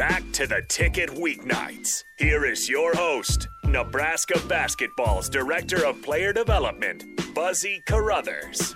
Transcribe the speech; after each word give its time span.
back 0.00 0.24
to 0.32 0.46
the 0.46 0.62
ticket 0.66 1.10
weeknights. 1.10 2.04
Here 2.16 2.46
is 2.46 2.70
your 2.70 2.94
host, 2.94 3.48
Nebraska 3.66 4.40
Basketball's 4.48 5.28
Director 5.28 5.84
of 5.84 6.00
Player 6.00 6.32
Development, 6.32 7.04
Buzzy 7.34 7.82
Carruthers. 7.86 8.74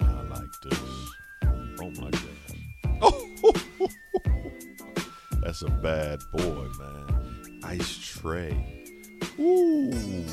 I 0.00 0.22
like 0.30 0.52
this. 0.62 0.78
Oh 1.42 1.90
my 2.00 2.10
goodness. 2.12 3.64
That's 5.42 5.62
a 5.62 5.70
bad 5.70 6.20
boy, 6.32 6.68
man. 6.78 7.60
Ice 7.64 7.98
Trae. 7.98 8.54
Ooh. 9.40 10.24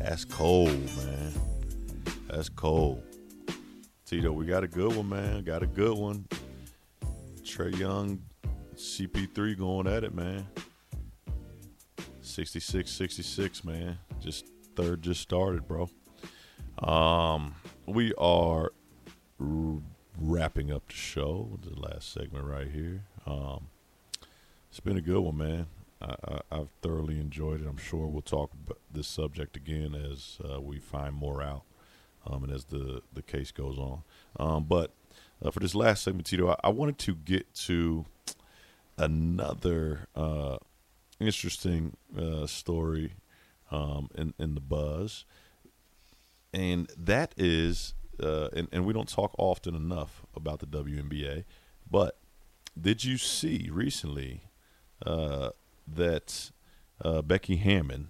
That's 0.00 0.24
cold, 0.24 0.72
man. 0.96 1.32
That's 2.28 2.48
cold. 2.48 3.00
Tito, 4.06 4.32
we 4.32 4.44
got 4.44 4.64
a 4.64 4.68
good 4.68 4.92
one, 4.96 5.08
man. 5.08 5.44
Got 5.44 5.62
a 5.62 5.68
good 5.68 5.96
one. 5.96 6.26
Trae 7.44 7.78
Young, 7.78 8.22
CP3 8.80 9.58
going 9.58 9.86
at 9.86 10.04
it, 10.04 10.14
man. 10.14 10.46
66 12.22 12.90
66, 12.90 13.64
man. 13.64 13.98
Just 14.20 14.46
third 14.74 15.02
just 15.02 15.20
started, 15.20 15.68
bro. 15.68 15.90
Um, 16.78 17.56
we 17.86 18.14
are 18.14 18.72
r- 19.38 19.82
wrapping 20.18 20.72
up 20.72 20.88
the 20.88 20.94
show, 20.94 21.58
the 21.60 21.78
last 21.78 22.12
segment 22.12 22.46
right 22.46 22.70
here. 22.70 23.04
Um, 23.26 23.66
it's 24.70 24.80
been 24.80 24.96
a 24.96 25.02
good 25.02 25.20
one, 25.20 25.36
man. 25.36 25.66
I, 26.00 26.40
I've 26.50 26.70
thoroughly 26.80 27.20
enjoyed 27.20 27.60
it. 27.60 27.68
I'm 27.68 27.76
sure 27.76 28.06
we'll 28.06 28.22
talk 28.22 28.52
about 28.64 28.78
this 28.90 29.06
subject 29.06 29.56
again 29.56 29.94
as 29.94 30.38
uh, 30.42 30.58
we 30.58 30.78
find 30.78 31.14
more 31.14 31.42
out, 31.42 31.64
um, 32.26 32.44
and 32.44 32.52
as 32.52 32.64
the 32.64 33.02
the 33.12 33.22
case 33.22 33.50
goes 33.50 33.78
on. 33.78 34.02
Um, 34.38 34.64
but 34.64 34.94
uh, 35.44 35.50
for 35.50 35.60
this 35.60 35.74
last 35.74 36.02
segment, 36.04 36.26
Tito, 36.26 36.48
I, 36.48 36.56
I 36.64 36.68
wanted 36.70 36.96
to 37.00 37.14
get 37.14 37.52
to 37.66 38.06
another 39.00 40.06
uh, 40.14 40.58
interesting 41.18 41.96
uh, 42.16 42.46
story 42.46 43.14
um, 43.70 44.10
in 44.14 44.34
in 44.38 44.54
the 44.54 44.60
buzz, 44.60 45.24
and 46.52 46.90
that 46.96 47.32
is, 47.36 47.94
uh, 48.22 48.48
and 48.52 48.68
and 48.70 48.84
we 48.84 48.92
don't 48.92 49.08
talk 49.08 49.34
often 49.38 49.74
enough 49.74 50.22
about 50.36 50.60
the 50.60 50.66
WNBA, 50.66 51.44
but 51.90 52.18
did 52.80 53.02
you 53.02 53.16
see 53.16 53.68
recently 53.72 54.42
uh, 55.04 55.50
that 55.88 56.50
uh, 57.02 57.22
Becky 57.22 57.56
Hammon, 57.56 58.08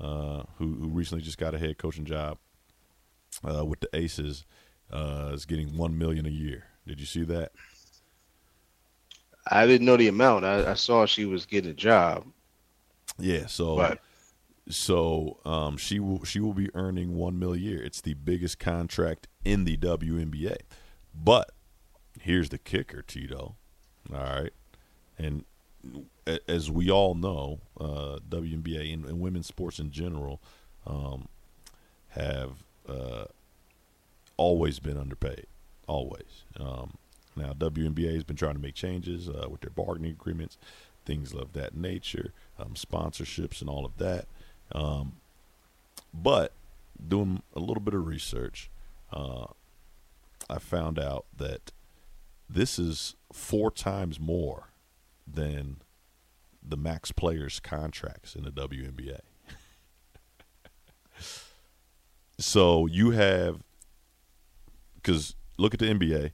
uh, 0.00 0.42
who, 0.58 0.74
who 0.74 0.88
recently 0.88 1.22
just 1.22 1.38
got 1.38 1.54
a 1.54 1.58
head 1.58 1.78
coaching 1.78 2.04
job 2.04 2.38
with 3.42 3.80
the 3.80 3.88
Aces, 3.94 4.44
is 4.92 5.46
getting 5.46 5.76
one 5.76 5.96
million 5.96 6.26
a 6.26 6.30
year? 6.30 6.64
Did 6.86 7.00
you 7.00 7.06
see 7.06 7.24
that? 7.24 7.52
I 9.46 9.66
didn't 9.66 9.86
know 9.86 9.96
the 9.96 10.08
amount. 10.08 10.44
I, 10.44 10.72
I 10.72 10.74
saw 10.74 11.06
she 11.06 11.24
was 11.24 11.46
getting 11.46 11.70
a 11.70 11.74
job. 11.74 12.24
Yeah, 13.18 13.46
so 13.46 13.76
But 13.76 14.00
so 14.68 15.38
um, 15.44 15.76
she 15.76 16.00
will 16.00 16.24
she 16.24 16.40
will 16.40 16.54
be 16.54 16.70
earning 16.74 17.14
one 17.14 17.38
mil 17.38 17.52
a 17.52 17.58
year. 17.58 17.82
It's 17.82 18.00
the 18.00 18.14
biggest 18.14 18.58
contract 18.58 19.28
in 19.44 19.64
the 19.64 19.76
WNBA. 19.76 20.56
But 21.14 21.52
here's 22.20 22.48
the 22.48 22.58
kicker, 22.58 23.02
Tito. 23.02 23.56
All 24.12 24.18
right, 24.18 24.52
and 25.18 25.44
as 26.48 26.70
we 26.70 26.90
all 26.90 27.14
know, 27.14 27.60
uh, 27.78 28.18
WNBA 28.28 28.92
and, 28.92 29.04
and 29.04 29.20
women's 29.20 29.46
sports 29.46 29.78
in 29.78 29.90
general 29.90 30.40
um, 30.86 31.28
have 32.08 32.64
uh, 32.88 33.24
always 34.36 34.78
been 34.78 34.96
underpaid. 34.96 35.46
Always. 35.86 36.44
Um, 36.58 36.96
now 37.36 37.52
WNBA 37.52 38.14
has 38.14 38.24
been 38.24 38.36
trying 38.36 38.54
to 38.54 38.60
make 38.60 38.74
changes 38.74 39.28
uh, 39.28 39.48
with 39.50 39.60
their 39.60 39.70
bargaining 39.70 40.12
agreements, 40.12 40.58
things 41.04 41.32
of 41.34 41.52
that 41.52 41.76
nature, 41.76 42.32
um, 42.58 42.74
sponsorships, 42.74 43.60
and 43.60 43.68
all 43.68 43.84
of 43.84 43.96
that. 43.98 44.26
Um, 44.72 45.14
but 46.12 46.52
doing 47.06 47.42
a 47.54 47.60
little 47.60 47.82
bit 47.82 47.94
of 47.94 48.06
research, 48.06 48.70
uh, 49.12 49.46
I 50.48 50.58
found 50.58 50.98
out 50.98 51.26
that 51.36 51.72
this 52.48 52.78
is 52.78 53.16
four 53.32 53.70
times 53.70 54.20
more 54.20 54.68
than 55.26 55.78
the 56.66 56.76
max 56.76 57.12
players' 57.12 57.60
contracts 57.60 58.34
in 58.34 58.44
the 58.44 58.50
WNBA. 58.50 59.20
so 62.38 62.86
you 62.86 63.10
have, 63.10 63.62
because 64.96 65.34
look 65.58 65.74
at 65.74 65.80
the 65.80 65.86
NBA. 65.86 66.30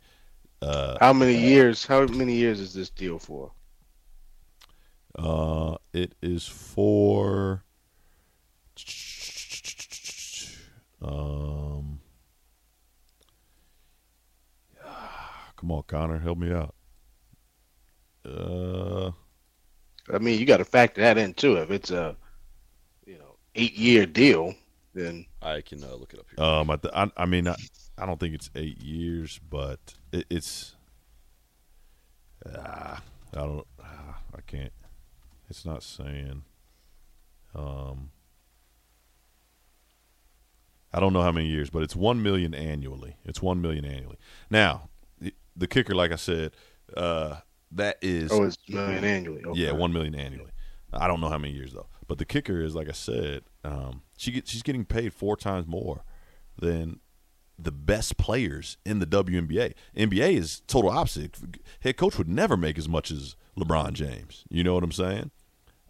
Uh, 0.62 0.96
how 1.00 1.12
many 1.12 1.36
years? 1.36 1.86
How 1.86 2.04
many 2.06 2.34
years 2.34 2.60
is 2.60 2.74
this 2.74 2.90
deal 2.90 3.18
for? 3.18 3.52
Uh, 5.18 5.76
it 5.92 6.14
is 6.22 6.46
for 6.46 7.64
um. 11.02 12.00
Come 15.56 15.72
on, 15.72 15.82
Connor, 15.86 16.18
help 16.18 16.38
me 16.38 16.52
out. 16.52 16.74
Uh, 18.24 19.10
I 20.12 20.18
mean, 20.18 20.38
you 20.38 20.44
got 20.46 20.58
to 20.58 20.64
factor 20.64 21.00
that 21.00 21.16
in 21.18 21.34
too. 21.34 21.56
If 21.56 21.70
it's 21.70 21.90
a, 21.90 22.16
you 23.06 23.18
know, 23.18 23.36
eight-year 23.54 24.06
deal, 24.06 24.54
then 24.94 25.24
I 25.42 25.60
can 25.62 25.82
uh, 25.82 25.94
look 25.94 26.12
it 26.12 26.20
up 26.20 26.26
here. 26.34 26.44
um, 26.44 26.70
I, 26.70 26.76
th- 26.76 26.92
I, 26.94 27.10
I 27.16 27.26
mean, 27.26 27.48
I, 27.48 27.56
I 28.00 28.06
don't 28.06 28.18
think 28.18 28.34
it's 28.34 28.50
eight 28.54 28.82
years, 28.82 29.38
but 29.48 29.94
it, 30.12 30.26
it's. 30.30 30.74
Ah, 32.46 33.02
I 33.34 33.40
don't. 33.40 33.66
ah, 33.82 34.18
I 34.34 34.40
can't. 34.46 34.72
It's 35.48 35.64
not 35.64 35.82
saying. 35.82 36.44
Um. 37.54 38.10
I 40.92 40.98
don't 40.98 41.12
know 41.12 41.22
how 41.22 41.30
many 41.30 41.46
years, 41.46 41.70
but 41.70 41.82
it's 41.82 41.94
one 41.94 42.22
million 42.22 42.52
annually. 42.52 43.16
It's 43.24 43.40
one 43.40 43.60
million 43.60 43.84
annually. 43.84 44.16
Now, 44.50 44.88
the, 45.20 45.32
the 45.54 45.68
kicker, 45.68 45.94
like 45.94 46.10
I 46.10 46.16
said, 46.16 46.52
uh, 46.96 47.36
that 47.72 47.98
is 48.02 48.32
oh, 48.32 48.42
it's 48.44 48.58
million 48.68 49.04
annually. 49.04 49.44
Okay. 49.44 49.60
yeah, 49.60 49.72
one 49.72 49.92
million 49.92 50.16
annually. 50.16 50.50
I 50.92 51.06
don't 51.06 51.20
know 51.20 51.28
how 51.28 51.38
many 51.38 51.54
years 51.54 51.72
though. 51.72 51.86
But 52.08 52.18
the 52.18 52.24
kicker 52.24 52.60
is, 52.60 52.74
like 52.74 52.88
I 52.88 52.92
said, 52.92 53.44
um, 53.62 54.02
she 54.16 54.32
get, 54.32 54.48
she's 54.48 54.62
getting 54.62 54.84
paid 54.84 55.12
four 55.14 55.36
times 55.36 55.68
more 55.68 56.02
than 56.58 56.98
the 57.64 57.72
best 57.72 58.16
players 58.16 58.76
in 58.84 58.98
the 58.98 59.06
WNBA. 59.06 59.74
NBA 59.96 60.36
is 60.36 60.60
total 60.66 60.90
opposite. 60.90 61.36
Head 61.80 61.96
coach 61.96 62.18
would 62.18 62.28
never 62.28 62.56
make 62.56 62.78
as 62.78 62.88
much 62.88 63.10
as 63.10 63.36
LeBron 63.58 63.92
James. 63.92 64.44
You 64.48 64.64
know 64.64 64.74
what 64.74 64.84
I'm 64.84 64.92
saying? 64.92 65.30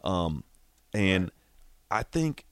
Um, 0.03 0.45
and 0.93 1.31
I 1.91 2.03
think 2.03 2.47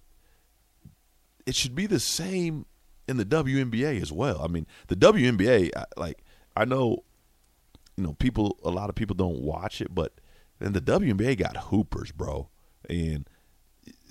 it 1.46 1.54
should 1.54 1.74
be 1.74 1.86
the 1.86 2.00
same 2.00 2.66
in 3.06 3.16
the 3.16 3.24
WNBA 3.24 4.00
as 4.00 4.12
well. 4.12 4.42
I 4.42 4.48
mean, 4.48 4.66
the 4.88 4.96
WNBA, 4.96 5.70
like 5.96 6.22
I 6.56 6.64
know, 6.64 7.04
you 7.96 8.04
know, 8.04 8.14
people. 8.14 8.58
A 8.62 8.70
lot 8.70 8.88
of 8.88 8.94
people 8.94 9.14
don't 9.16 9.40
watch 9.40 9.80
it, 9.80 9.94
but 9.94 10.12
then 10.58 10.72
the 10.72 10.80
WNBA 10.80 11.38
got 11.38 11.56
hoopers, 11.56 12.12
bro. 12.12 12.48
And 12.88 13.28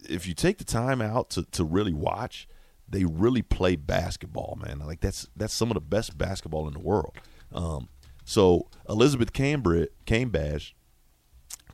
if 0.09 0.27
you 0.27 0.33
take 0.33 0.57
the 0.57 0.63
time 0.63 1.01
out 1.01 1.29
to 1.31 1.43
to 1.43 1.63
really 1.63 1.93
watch, 1.93 2.47
they 2.89 3.03
really 3.05 3.41
play 3.41 3.75
basketball, 3.75 4.57
man. 4.61 4.79
Like 4.79 5.01
that's 5.01 5.27
that's 5.35 5.53
some 5.53 5.69
of 5.69 5.75
the 5.75 5.81
best 5.81 6.17
basketball 6.17 6.67
in 6.67 6.73
the 6.73 6.79
world. 6.79 7.15
Um, 7.53 7.89
so 8.25 8.67
Elizabeth 8.89 9.33
Cambridge, 9.33 9.89
Cambage 10.05 10.73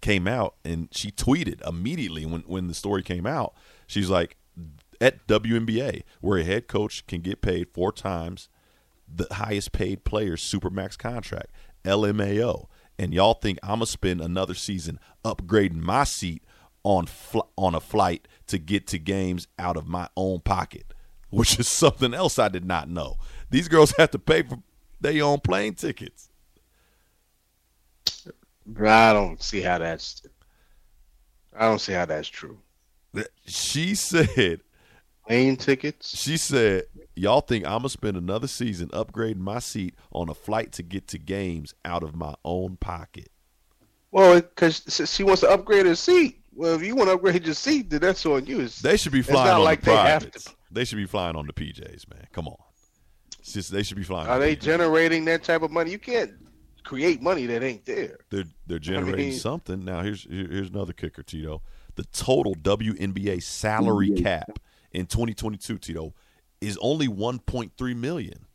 came 0.02 0.28
out 0.28 0.56
and 0.66 0.90
she 0.92 1.12
tweeted 1.12 1.66
immediately 1.68 2.26
when 2.26 2.42
when 2.42 2.68
the 2.68 2.74
story 2.74 3.04
came 3.04 3.26
out. 3.26 3.54
She's 3.88 4.10
like, 4.10 4.38
at 5.02 5.28
WNBA, 5.28 6.04
where 6.22 6.40
a 6.40 6.44
head 6.44 6.68
coach 6.68 7.06
can 7.08 7.22
get 7.22 7.42
paid 7.42 7.70
four 7.74 7.92
times 7.92 8.50
the 9.14 9.28
highest 9.32 9.72
paid 9.72 10.04
player's 10.04 10.42
supermax 10.42 10.98
contract, 10.98 11.52
LMAO, 11.84 12.68
and 12.98 13.14
y'all 13.14 13.34
think 13.34 13.60
I'm 13.62 13.80
gonna 13.80 13.86
spend 13.86 14.22
another 14.22 14.54
season 14.54 15.00
upgrading 15.26 15.82
my 15.82 16.04
seat 16.04 16.44
on 16.84 17.06
fl- 17.06 17.50
on 17.58 17.76
a 17.76 17.80
flight 17.80 18.28
to 18.48 18.58
get 18.58 18.88
to 18.88 19.00
games 19.00 19.48
out 19.60 19.78
of 19.78 19.88
my 19.88 20.08
own 20.16 20.40
pocket, 20.42 20.94
which 21.38 21.60
is 21.60 21.68
something 21.68 22.14
else 22.14 22.38
I 22.38 22.48
did 22.48 22.64
not 22.64 22.88
know. 22.88 23.18
These 23.50 23.68
girls 23.68 23.92
have 23.98 24.12
to 24.12 24.20
pay 24.20 24.44
for 24.44 24.60
their 25.02 25.24
own 25.24 25.40
plane 25.40 25.74
tickets. 25.74 26.30
I 28.80 29.14
don't 29.14 29.42
see 29.42 29.62
how 29.62 29.80
that's. 29.80 30.22
I 31.58 31.66
don't 31.66 31.80
see 31.80 31.94
how 31.94 32.06
that's 32.06 32.30
true. 32.30 32.60
She 33.46 33.94
said 33.96 34.62
Plane 35.28 35.58
tickets. 35.58 36.18
She 36.18 36.38
said, 36.38 36.84
"Y'all 37.16 37.42
think 37.42 37.66
I'm 37.66 37.80
gonna 37.80 37.90
spend 37.90 38.16
another 38.16 38.48
season 38.48 38.90
upgrading 38.90 39.38
my 39.38 39.60
seat 39.60 39.96
on 40.12 40.30
a 40.30 40.34
flight 40.34 40.72
to 40.74 40.84
get 40.84 41.08
to 41.10 41.18
games 41.18 41.74
out 41.84 42.04
of 42.04 42.16
my 42.16 42.36
own 42.46 42.78
pocket?" 42.78 43.30
Well, 44.12 44.40
because 44.40 44.84
she 45.12 45.24
wants 45.24 45.42
to 45.42 45.50
upgrade 45.50 45.88
her 45.88 45.96
seat. 45.96 46.43
Well, 46.56 46.76
if 46.76 46.84
you 46.84 46.96
want 46.96 47.10
to 47.10 47.16
upgrade 47.16 47.46
your 47.46 47.56
seat, 47.56 47.90
then 47.90 48.02
that's 48.02 48.26
on 48.26 48.46
you. 48.46 48.62
It's, 48.62 48.82
They 48.82 48.98
should 48.98 49.12
be 49.12 49.22
flying 49.22 49.48
not 49.48 49.58
on 49.60 49.64
like 49.64 49.82
the 49.82 49.92
they 49.92 49.98
have 49.98 50.32
to. 50.32 50.52
They 50.72 50.86
should 50.86 50.98
be 50.98 51.06
flying 51.06 51.36
on 51.36 51.48
the 51.48 51.54
PJs, 51.54 52.10
man. 52.14 52.28
Come 52.32 52.48
on, 52.48 52.58
It's 53.40 53.54
just- 53.54 53.72
they 53.72 53.84
should 53.84 53.98
be 53.98 54.04
flying. 54.04 54.28
Are 54.28 54.36
on 54.36 54.40
they 54.40 54.56
PJs. 54.56 54.62
generating 54.62 55.26
that 55.26 55.44
type 55.44 55.62
of 55.62 55.72
money? 55.72 55.92
You 55.92 56.00
can't 56.00 56.32
create 56.84 57.22
money 57.22 57.46
that 57.46 57.64
ain't 57.64 57.86
there. 57.86 58.20
They're 58.30 58.44
they're 58.68 58.80
generating 58.80 59.30
mean- 59.30 59.40
something. 59.40 59.84
Now 59.86 60.02
here's 60.02 60.24
here- 60.24 60.48
here's 60.50 60.70
another 60.70 60.94
kicker, 60.94 61.24
Tito. 61.24 61.62
The 61.96 62.04
total 62.06 62.56
WNBA 62.56 63.40
salary 63.42 64.12
cap 64.12 64.58
in 64.92 65.06
2022, 65.06 65.78
Tito, 65.78 66.14
is 66.60 66.78
only 66.82 67.08
1.3 67.08 67.94
million. 67.96 68.46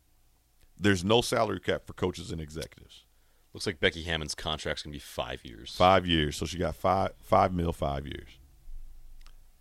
There's 0.77 1.03
no 1.03 1.21
salary 1.21 1.59
cap 1.59 1.85
for 1.87 1.93
coaches 1.93 2.31
and 2.31 2.39
executives. 2.41 3.05
Looks 3.53 3.65
like 3.65 3.79
Becky 3.79 4.03
Hammond's 4.03 4.35
contract's 4.35 4.83
gonna 4.83 4.93
be 4.93 4.99
five 4.99 5.43
years. 5.43 5.75
Five 5.75 6.05
years, 6.05 6.35
so 6.37 6.45
she 6.45 6.57
got 6.57 6.75
five 6.75 7.11
five 7.21 7.53
mil, 7.53 7.73
five 7.73 8.05
years. 8.05 8.29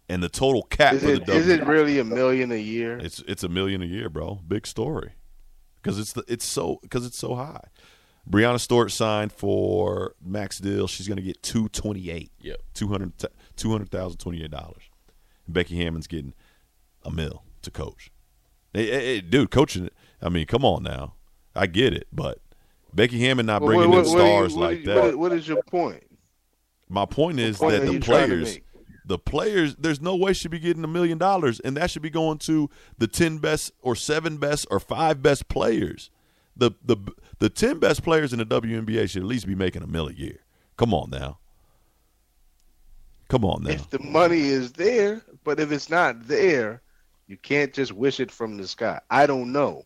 And 0.09 0.23
the 0.23 0.29
total 0.29 0.63
cap 0.63 0.95
Is 0.95 1.03
for 1.03 1.11
it 1.11 1.27
W 1.27 1.39
is 1.39 1.49
it 1.49 1.67
really 1.67 1.99
a 1.99 2.05
million 2.05 2.51
a 2.51 2.57
year? 2.57 2.99
It's 2.99 3.23
it's 3.27 3.43
a 3.43 3.49
million 3.49 3.83
a 3.83 3.87
year, 3.87 4.09
bro. 4.09 4.41
Big 4.47 4.67
story. 4.67 5.13
Because 5.83 5.99
it's 5.99 6.13
the, 6.13 6.25
it's 6.29 6.45
so 6.45 6.79
because 6.83 7.07
it's 7.07 7.19
so 7.19 7.35
high. 7.35 7.65
Brianna 8.29 8.61
Stewart 8.61 8.91
signed 8.91 9.33
for 9.33 10.15
max 10.23 10.59
deal. 10.59 10.87
She's 10.87 11.09
going 11.09 11.17
to 11.17 11.23
get 11.23 11.43
two 11.43 11.69
twenty 11.71 12.11
eight. 12.11 12.31
Yep. 12.41 12.61
200 12.75 13.17
$200,000, 13.57 14.17
$28. 14.17 14.73
Becky 15.49 15.77
Hammond's 15.83 16.07
getting 16.07 16.35
a 17.05 17.11
mill 17.11 17.43
to 17.63 17.71
coach. 17.71 18.11
Hey, 18.73 18.87
hey, 18.87 19.05
hey, 19.05 19.21
dude, 19.21 19.51
coaching. 19.51 19.89
I 20.21 20.29
mean, 20.29 20.47
come 20.47 20.65
on 20.65 20.83
now. 20.83 21.15
I 21.57 21.67
get 21.67 21.95
it, 21.95 22.07
but 22.13 22.39
Becky 22.95 23.19
Hammon 23.21 23.47
not 23.47 23.63
Well, 23.63 23.69
bringing 23.71 23.91
what- 23.91 23.99
in 23.99 24.05
do 24.05 24.11
you- 24.11 24.17
stars 24.17 24.57
like 24.57 24.79
you- 24.81 24.85
that. 24.87 24.97
what- 24.97 25.17
what 25.19 25.33
is 25.33 25.47
your 25.47 25.63
point? 25.65 26.03
My 26.89 27.05
point 27.05 27.39
is 27.39 27.59
point 27.59 27.73
that 27.73 27.87
the 27.87 27.93
you 27.93 28.01
trying 28.01 28.31
to 28.31 28.37
players, 28.37 28.59
the 29.05 29.19
players, 29.19 29.77
there's 29.77 30.01
no 30.01 30.17
way 30.17 30.33
should 30.33 30.51
be 30.51 30.59
getting 30.59 30.83
a 30.85 30.89
million 30.89 31.19
dollars, 31.19 31.61
and 31.61 31.77
that 31.77 31.91
should 31.91 32.03
be 32.03 32.11
going 32.11 32.39
to 32.39 32.71
the 32.97 33.07
ten 33.07 33.39
best 33.39 33.73
or 33.83 33.95
seven 33.95 34.39
best 34.39 34.67
or 34.71 34.81
five 34.81 35.23
best 35.23 35.49
players. 35.49 36.11
The 36.57 36.73
the 36.85 36.97
the 37.39 37.51
ten 37.51 37.79
best 37.79 38.03
players 38.03 38.33
in 38.33 38.39
the 38.39 38.45
WNBA 38.47 39.07
should 39.09 39.23
at 39.23 39.29
least 39.29 39.47
be 39.47 39.55
making 39.55 39.83
a 39.83 39.87
mill 39.87 40.09
a 40.09 40.13
year. 40.13 40.41
Come 40.77 40.95
on 40.95 41.11
now. 41.11 41.39
Come 43.29 43.45
on 43.45 43.63
now. 43.65 43.71
If 43.71 43.91
the 43.91 43.99
money 43.99 44.41
is 44.41 44.73
there, 44.73 45.23
but 45.45 45.61
if 45.61 45.71
it's 45.71 45.91
not 45.91 46.27
there, 46.27 46.81
you 47.27 47.37
can't 47.37 47.75
just 47.75 47.93
wish 47.93 48.21
it 48.21 48.31
from 48.31 48.57
the 48.57 48.67
sky. 48.67 49.01
I 49.11 49.27
don't 49.27 49.53
know 49.53 49.85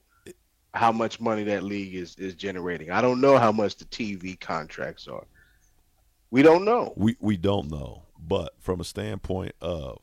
how 0.75 0.93
much 0.93 1.21
money 1.21 1.45
that 1.45 1.63
league 1.63 1.95
is 1.95 2.17
is 2.17 2.35
generating. 2.35 2.91
I 2.91 3.01
don't 3.01 3.21
know 3.21 3.39
how 3.39 3.53
much 3.53 3.77
the 3.77 3.85
TV 3.87 4.39
contracts 4.39 5.07
are. 5.09 5.27
We 6.31 6.43
don't 6.43 6.65
know. 6.65 6.95
We 6.97 7.17
we 7.21 7.37
don't 7.37 7.71
know, 7.71 8.05
but 8.19 8.55
from 8.59 8.81
a 8.81 8.85
standpoint 8.85 9.55
of 9.61 9.99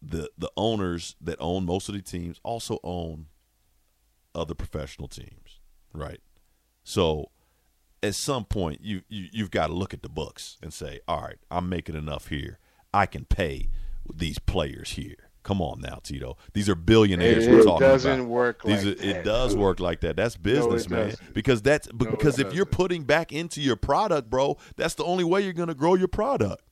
the 0.00 0.30
the 0.38 0.50
owners 0.56 1.16
that 1.20 1.36
own 1.38 1.66
most 1.66 1.88
of 1.88 1.94
the 1.94 2.02
teams 2.02 2.40
also 2.42 2.78
own 2.82 3.26
other 4.34 4.54
professional 4.54 5.08
teams, 5.08 5.60
right? 5.92 6.20
So 6.84 7.30
at 8.02 8.14
some 8.14 8.44
point 8.44 8.80
you, 8.82 9.02
you 9.08 9.28
you've 9.32 9.50
got 9.50 9.68
to 9.68 9.74
look 9.74 9.94
at 9.94 10.02
the 10.02 10.08
books 10.08 10.58
and 10.62 10.72
say, 10.72 11.00
all 11.06 11.22
right, 11.22 11.38
I'm 11.50 11.68
making 11.68 11.94
enough 11.94 12.28
here. 12.28 12.58
I 12.92 13.06
can 13.06 13.24
pay 13.24 13.68
these 14.12 14.38
players 14.38 14.92
here. 14.92 15.30
Come 15.42 15.60
on 15.60 15.80
now, 15.80 15.98
Tito. 16.02 16.36
These 16.52 16.68
are 16.68 16.74
billionaires 16.76 17.46
It- 17.46 17.50
we're 17.50 17.64
talking 17.64 17.76
about. 17.78 17.82
it 17.82 17.88
doesn't 17.88 18.20
about. 18.20 18.28
work 18.28 18.62
These 18.62 18.84
like 18.84 18.98
are, 19.00 19.04
It 19.04 19.24
does 19.24 19.56
work 19.56 19.80
like 19.80 20.00
that. 20.02 20.16
That's 20.16 20.36
business, 20.36 20.84
it 20.84 20.90
man. 20.90 21.08
doesn't. 21.10 21.34
Because 21.34 21.62
that's 21.62 21.88
because 21.88 22.38
it 22.38 22.46
if 22.46 22.54
you're 22.54 22.64
putting 22.66 23.02
back 23.04 23.32
into 23.32 23.60
your 23.60 23.76
product, 23.76 24.30
bro, 24.30 24.56
that's 24.76 24.94
the 24.94 25.04
only 25.04 25.24
way 25.24 25.40
you're 25.42 25.52
going 25.52 25.68
to 25.68 25.74
grow 25.74 25.94
your 25.94 26.08
product. 26.08 26.62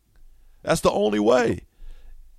That's 0.63 0.83
the 0.83 0.91
only 0.91 1.19
way. 1.19 1.65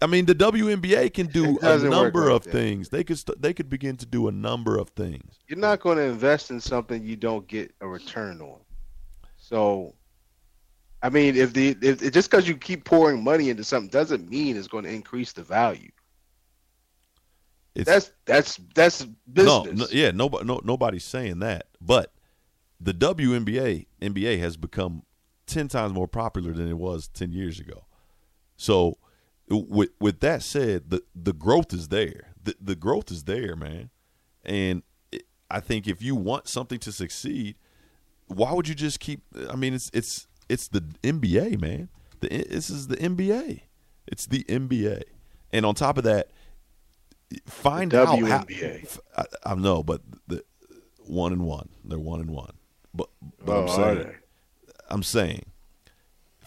I 0.03 0.07
mean, 0.07 0.25
the 0.25 0.33
WNBA 0.33 1.13
can 1.13 1.27
do 1.27 1.59
a 1.61 1.77
number 1.77 2.25
like 2.25 2.35
of 2.35 2.43
that. 2.45 2.51
things. 2.51 2.89
They 2.89 3.03
could 3.03 3.19
st- 3.19 3.39
they 3.41 3.53
could 3.53 3.69
begin 3.69 3.97
to 3.97 4.05
do 4.05 4.27
a 4.27 4.31
number 4.31 4.77
of 4.79 4.89
things. 4.89 5.35
You're 5.47 5.59
not 5.59 5.79
going 5.81 5.97
to 5.97 6.03
invest 6.03 6.49
in 6.49 6.59
something 6.59 7.03
you 7.03 7.15
don't 7.15 7.47
get 7.47 7.73
a 7.81 7.87
return 7.87 8.41
on. 8.41 8.59
So, 9.37 9.93
I 11.03 11.09
mean, 11.09 11.35
if 11.35 11.53
the 11.53 11.77
if 11.81 12.11
just 12.11 12.31
because 12.31 12.47
you 12.47 12.55
keep 12.57 12.83
pouring 12.85 13.23
money 13.23 13.49
into 13.49 13.63
something 13.63 13.89
doesn't 13.89 14.27
mean 14.29 14.55
it's 14.57 14.67
going 14.67 14.85
to 14.85 14.89
increase 14.91 15.33
the 15.33 15.43
value. 15.43 15.91
It's 17.73 17.89
That's 17.89 18.12
that's 18.25 18.59
that's 18.75 19.06
business. 19.31 19.65
no, 19.65 19.71
no, 19.71 19.88
yeah, 19.91 20.12
nobody, 20.12 20.45
no, 20.45 20.59
nobody's 20.63 21.06
saying 21.06 21.39
that. 21.39 21.68
But 21.79 22.13
the 22.79 22.94
WNBA 22.94 23.85
NBA 24.01 24.39
has 24.39 24.57
become 24.57 25.03
ten 25.45 25.68
times 25.68 25.94
more 25.94 26.07
popular 26.07 26.51
than 26.53 26.68
it 26.68 26.77
was 26.77 27.07
ten 27.07 27.31
years 27.31 27.59
ago. 27.59 27.85
So, 28.57 28.97
with 29.50 29.91
with 30.00 30.19
that 30.19 30.44
said, 30.44 30.89
the 30.89 31.03
the 31.15 31.33
growth 31.33 31.73
is 31.73 31.88
there. 31.88 32.33
The 32.44 32.56
the 32.59 32.75
growth 32.75 33.09
is 33.09 33.23
there, 33.23 33.56
man. 33.56 33.89
And 34.44 34.83
it, 35.12 35.24
I 35.50 35.59
think 35.62 35.88
if 35.88 36.01
you 36.01 36.15
want 36.15 36.47
something 36.50 36.79
to 36.79 36.91
succeed, 36.91 37.56
why 38.27 38.51
would 38.53 38.67
you 38.67 38.75
just 38.75 39.00
keep? 39.00 39.21
I 39.50 39.56
mean, 39.56 39.74
it's 39.74 39.89
it's 39.94 40.27
it's 40.50 40.67
the 40.67 40.81
NBA, 41.03 41.62
man. 41.62 41.89
The 42.19 42.27
this 42.27 42.69
is 42.69 42.88
the 42.88 42.97
NBA. 42.97 43.62
It's 44.07 44.25
the 44.25 44.44
NBA. 44.44 45.03
And 45.53 45.65
on 45.65 45.75
top 45.75 45.97
of 45.97 46.03
that, 46.06 46.29
find 47.45 47.91
The 47.91 48.01
out. 48.01 48.19
WNBA. 48.19 48.99
I, 49.17 49.25
I 49.45 49.55
know, 49.55 49.83
but 49.83 50.01
the 50.27 50.43
one 50.99 51.31
and 51.33 51.43
one. 51.45 51.69
They're 51.83 51.99
one 51.99 52.19
and 52.21 52.29
one. 52.31 52.53
But 52.93 53.09
but 53.43 53.51
Oh, 53.53 53.61
I'm 53.63 53.67
saying. 53.69 54.15
I'm 54.89 55.03
saying, 55.03 55.45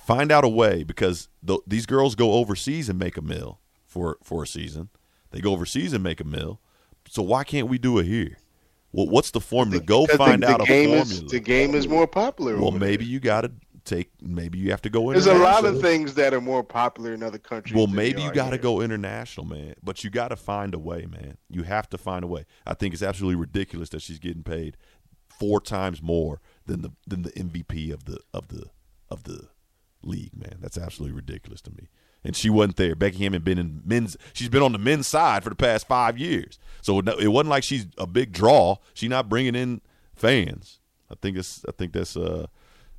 find 0.06 0.30
out 0.30 0.44
a 0.44 0.48
way 0.48 0.84
because 0.84 1.28
th- 1.46 1.60
these 1.66 1.86
girls 1.86 2.14
go 2.14 2.32
overseas 2.34 2.88
and 2.90 2.98
make 2.98 3.16
a 3.16 3.22
mill 3.22 3.60
for 3.86 4.18
for 4.22 4.42
a 4.42 4.46
season. 4.46 4.90
They 5.30 5.40
go 5.40 5.52
overseas 5.52 5.92
and 5.92 6.02
make 6.04 6.20
a 6.20 6.24
mill. 6.24 6.60
So 7.08 7.22
why 7.22 7.44
can't 7.44 7.68
we 7.68 7.78
do 7.78 7.98
it 7.98 8.04
here? 8.06 8.38
Well, 8.92 9.08
what's 9.08 9.30
the 9.32 9.40
formula? 9.40 9.82
Go 9.82 10.02
Because 10.06 10.18
find 10.18 10.42
the, 10.42 10.48
out 10.50 10.58
the 10.58 10.64
a 10.64 10.66
game 10.66 10.84
formula. 10.88 11.02
Is, 11.02 11.24
the 11.24 11.40
game 11.40 11.74
is 11.74 11.88
more 11.88 12.06
popular. 12.06 12.56
well, 12.60 12.70
maybe 12.70 13.04
there. 13.04 13.12
you 13.12 13.18
got 13.20 13.40
to 13.42 13.52
take. 13.84 14.10
Maybe 14.20 14.58
you 14.58 14.70
have 14.70 14.82
to 14.82 14.90
go. 14.90 15.12
there's 15.12 15.26
a 15.26 15.34
lot 15.34 15.64
of 15.64 15.80
things 15.80 16.14
that 16.14 16.34
are 16.34 16.40
more 16.40 16.62
popular 16.62 17.12
in 17.12 17.22
other 17.22 17.38
countries. 17.38 17.74
Well, 17.74 17.86
maybe 17.86 18.22
you 18.22 18.32
got 18.32 18.50
to 18.50 18.58
go 18.58 18.80
international, 18.80 19.46
man. 19.46 19.74
But 19.82 20.04
you 20.04 20.10
got 20.10 20.28
to 20.28 20.36
find 20.36 20.74
a 20.74 20.78
way, 20.78 21.06
man. 21.06 21.38
You 21.48 21.62
have 21.64 21.88
to 21.90 21.98
find 21.98 22.24
a 22.24 22.28
way. 22.28 22.46
I 22.66 22.74
think 22.74 22.94
it's 22.94 23.02
absolutely 23.02 23.36
ridiculous 23.36 23.90
that 23.90 24.02
she's 24.02 24.18
getting 24.18 24.42
paid 24.42 24.76
four 25.28 25.60
times 25.60 26.02
more 26.02 26.40
than 26.66 26.82
the 26.82 26.90
than 27.06 27.22
the 27.22 27.30
MVP 27.30 27.92
of 27.92 28.04
the 28.04 28.18
of 28.32 28.48
the 28.48 28.66
of 29.10 29.24
the 29.24 29.48
league, 30.02 30.36
man. 30.36 30.58
That's 30.60 30.78
absolutely 30.78 31.16
ridiculous 31.16 31.60
to 31.62 31.70
me. 31.70 31.88
And 32.26 32.34
she 32.34 32.48
wasn't 32.48 32.76
there. 32.76 32.94
Becky 32.94 33.18
Hammon 33.18 33.42
been 33.42 33.58
in 33.58 33.82
men's. 33.84 34.16
She's 34.32 34.48
been 34.48 34.62
on 34.62 34.72
the 34.72 34.78
men's 34.78 35.06
side 35.06 35.44
for 35.44 35.50
the 35.50 35.56
past 35.56 35.86
five 35.86 36.16
years. 36.16 36.58
So 36.80 36.98
it 37.00 37.08
it 37.20 37.28
wasn't 37.28 37.50
like 37.50 37.64
she's 37.64 37.86
a 37.98 38.06
big 38.06 38.32
draw. 38.32 38.76
She's 38.94 39.10
not 39.10 39.28
bringing 39.28 39.54
in 39.54 39.82
fans. 40.14 40.80
I 41.10 41.14
think 41.20 41.36
it's. 41.36 41.64
I 41.68 41.72
think 41.72 41.92
that's. 41.92 42.16
Uh, 42.16 42.46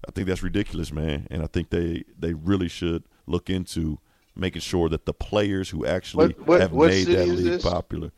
I 0.08 0.12
think 0.12 0.28
that's 0.28 0.44
ridiculous, 0.44 0.92
man. 0.92 1.28
And 1.32 1.42
I 1.44 1.48
think 1.48 1.70
they 1.70 2.04
they 2.18 2.34
really 2.34 2.68
should 2.68 3.04
look 3.28 3.50
into 3.50 4.00
making 4.36 4.62
sure 4.62 4.90
that 4.90 5.06
the 5.06 5.14
players 5.14 5.70
who 5.70 5.86
actually 5.86 6.28
What- 6.28 6.48
what- 6.48 6.62
have 6.62 6.72
what 6.72 6.90
made 6.90 7.08
that 7.08 7.28
league 7.28 7.46
this? 7.46 7.64
popular, 7.64 8.12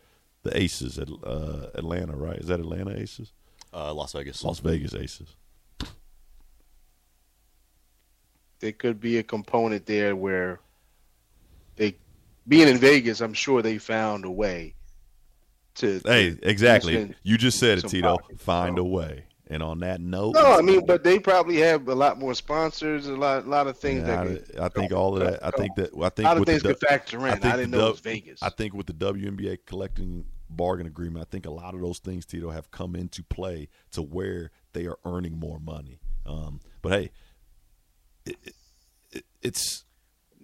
the 0.44 0.58
Aces 0.60 0.98
at 1.00 1.10
uh, 1.24 1.68
Atlanta, 1.76 2.16
right? 2.16 2.38
Is 2.38 2.48
that 2.48 2.60
Atlanta 2.60 2.98
Aces? 2.98 3.32
Uh, 3.74 3.94
Las 3.94 4.14
Vegas. 4.14 4.44
Las 4.44 4.60
Vegas 4.60 4.94
Aces. 4.96 5.36
there 8.60 8.72
could 8.72 9.00
be 9.00 9.18
a 9.18 9.24
component 9.24 9.86
there 9.86 10.16
where 10.16 10.60
they 11.76 11.96
being 12.48 12.68
in 12.68 12.78
Vegas, 12.78 13.22
I'm 13.22 13.34
sure 13.34 13.62
they 13.62 13.78
found 13.78 14.26
a 14.26 14.32
way 14.32 14.74
to 15.76 16.02
Hey, 16.04 16.34
to 16.34 16.50
exactly. 16.50 17.14
You 17.24 17.38
just 17.38 17.60
said 17.60 17.78
it, 17.80 17.88
Tito. 17.88 18.18
pockets, 18.18 18.42
Find 18.44 18.78
so. 18.78 18.82
a 18.82 18.86
way. 18.86 19.26
And 19.50 19.64
on 19.64 19.80
that 19.80 20.02
note, 20.02 20.36
No, 20.36 20.58
I 20.58 20.62
mean, 20.62 20.86
but 20.86 21.04
they 21.04 21.20
probably 21.20 21.58
have 21.58 21.88
a 21.88 21.96
lot 21.96 22.20
more 22.20 22.34
sponsors, 22.34 23.08
a 23.08 23.16
lot, 23.16 23.46
a 23.46 23.50
lot 23.50 23.68
of 23.68 23.78
things 23.78 24.08
yeah, 24.08 24.26
that. 24.26 24.60
I, 24.60 24.66
I 24.66 24.70
think 24.70 24.92
all 24.92 25.16
of 25.16 25.24
that. 25.24 25.46
I 25.46 25.52
think 25.52 25.76
that. 25.76 25.92
I 25.96 26.08
a 26.08 26.10
think 26.10 26.26
lot 26.26 26.38
of 26.38 26.40
with 26.42 26.50
things 26.50 26.64
the, 26.64 26.70
could 26.70 26.88
factor 26.88 27.20
in. 27.28 27.44
I, 27.44 27.54
I 27.54 27.56
didn't 27.56 27.72
know 27.72 27.88
it 27.88 27.92
was 27.92 28.00
Vegas. 28.02 28.44
I 28.44 28.50
think 28.50 28.74
with 28.74 28.88
the 28.88 28.94
WNBA 28.94 29.60
collecting 29.66 30.26
bargain 30.50 30.86
agreement, 30.86 31.26
I 31.26 31.30
think 31.30 31.46
a 31.46 31.52
lot 31.52 31.74
of 31.76 31.82
those 31.82 32.00
things, 32.00 32.26
Tito, 32.26 32.50
have 32.50 32.72
come 32.72 32.96
into 32.96 33.24
play 33.24 33.70
to 33.92 34.02
where 34.02 34.52
they 34.74 34.86
are 34.86 34.98
earning 35.06 35.40
more 35.40 35.60
money. 35.60 36.00
Um, 36.26 36.60
but 36.82 36.92
hey, 36.92 37.12
it, 38.26 38.38
it, 38.44 38.56
it, 39.12 39.26
it's 39.42 39.86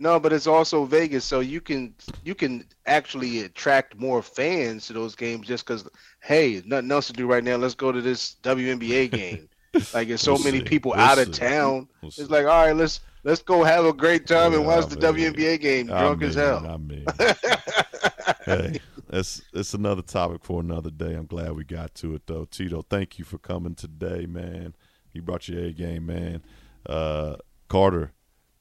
No, 0.04 0.20
but 0.20 0.34
it's 0.34 0.48
also 0.48 0.84
Vegas, 0.84 1.24
so 1.24 1.40
you 1.40 1.62
can 1.62 1.96
you 2.26 2.36
can 2.36 2.66
actually 2.86 3.40
attract 3.46 3.98
more 3.98 4.22
fans 4.22 4.86
to 4.88 4.94
those 4.94 5.16
games 5.16 5.48
just 5.48 5.66
because 5.66 5.88
hey, 6.20 6.62
nothing 6.66 6.92
else 6.92 7.08
to 7.08 7.14
do 7.14 7.26
right 7.26 7.42
now. 7.44 7.56
Let's 7.56 7.74
go 7.74 7.90
to 7.94 8.02
this 8.02 8.36
WNBA 8.44 9.10
game. 9.22 9.48
like 9.94 10.10
there's 10.10 10.20
so 10.22 10.34
We'll 10.34 10.44
many 10.44 10.60
see. 10.60 10.66
people 10.66 10.92
We'll 10.92 11.00
out 11.00 11.20
of 11.20 11.32
town. 11.32 11.88
We'll 12.02 12.12
see. 12.12 12.22
It's 12.24 12.30
like 12.32 12.46
all 12.46 12.66
right, 12.66 12.76
let's 12.76 13.00
let's 13.24 13.42
go 13.42 13.64
have 13.64 13.86
a 13.86 13.94
great 13.94 14.28
time 14.28 14.54
and 14.54 14.64
Yeah, 14.64 14.76
watch 14.76 14.88
the 14.88 15.08
I 15.08 15.12
mean, 15.14 15.34
WNBA 15.34 15.62
game, 15.62 15.90
I 15.90 16.00
drunk 16.02 16.22
as 16.24 16.36
hell. 16.36 16.68
I 16.68 16.76
mean, 16.76 17.06
hey, 18.46 18.80
that's 19.10 19.42
that's 19.54 19.74
another 19.74 20.02
topic 20.02 20.44
for 20.44 20.60
another 20.60 20.90
day. 20.92 21.14
I'm 21.14 21.28
glad 21.28 21.54
we 21.54 21.64
got 21.64 21.96
to 21.96 22.14
it 22.16 22.24
though. 22.28 22.44
Tito, 22.44 22.82
thank 22.90 23.18
you 23.20 23.24
for 23.24 23.38
coming 23.38 23.74
today, 23.76 24.26
man. 24.26 24.76
You 25.14 25.22
brought 25.22 25.48
your 25.48 25.64
A 25.64 25.72
game, 25.72 26.06
man. 26.08 26.44
Uh, 26.86 27.38
Carter, 27.70 28.12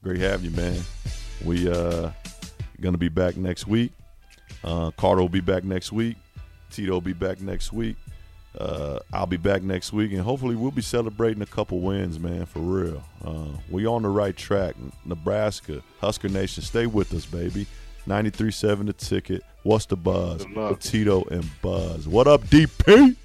great 0.04 0.20
having 0.20 0.52
you, 0.52 0.56
man. 0.56 0.80
We 1.44 1.70
uh 1.70 2.10
gonna 2.80 2.98
be 2.98 3.08
back 3.08 3.36
next 3.36 3.66
week. 3.66 3.92
Uh, 4.64 4.90
Carter 4.92 5.20
will 5.20 5.28
be 5.28 5.40
back 5.40 5.64
next 5.64 5.92
week. 5.92 6.16
Tito 6.70 6.92
will 6.92 7.00
be 7.00 7.12
back 7.12 7.40
next 7.40 7.72
week. 7.72 7.96
Uh, 8.58 8.98
I'll 9.12 9.26
be 9.26 9.38
back 9.38 9.62
next 9.62 9.92
week, 9.92 10.12
and 10.12 10.20
hopefully 10.20 10.56
we'll 10.56 10.70
be 10.70 10.82
celebrating 10.82 11.42
a 11.42 11.46
couple 11.46 11.80
wins, 11.80 12.18
man, 12.18 12.44
for 12.44 12.58
real. 12.58 13.02
Uh, 13.24 13.46
we 13.70 13.86
on 13.86 14.02
the 14.02 14.08
right 14.08 14.36
track. 14.36 14.74
Nebraska, 15.06 15.82
Husker 16.00 16.28
Nation, 16.28 16.62
stay 16.62 16.86
with 16.86 17.14
us, 17.14 17.24
baby. 17.24 17.66
93.7 18.06 18.86
the 18.86 18.92
ticket. 18.92 19.42
What's 19.62 19.86
the 19.86 19.96
buzz? 19.96 20.44
Tito 20.80 21.24
and 21.30 21.48
Buzz. 21.62 22.06
What 22.08 22.26
up, 22.26 22.42
DP? 22.42 23.16